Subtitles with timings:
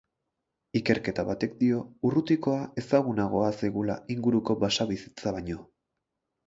[0.79, 5.65] Ikerketa batek dio urrutikoa ezagunagoa zaigula inguruko basabizitza baino.